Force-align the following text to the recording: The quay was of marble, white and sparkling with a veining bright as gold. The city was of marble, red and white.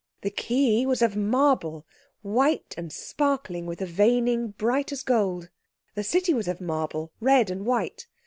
The 0.23 0.31
quay 0.31 0.83
was 0.87 1.03
of 1.03 1.15
marble, 1.15 1.85
white 2.23 2.73
and 2.75 2.91
sparkling 2.91 3.67
with 3.67 3.83
a 3.83 3.85
veining 3.85 4.47
bright 4.47 4.91
as 4.91 5.03
gold. 5.03 5.51
The 5.93 6.03
city 6.03 6.33
was 6.33 6.47
of 6.47 6.59
marble, 6.59 7.11
red 7.21 7.51
and 7.51 7.67
white. 7.67 8.07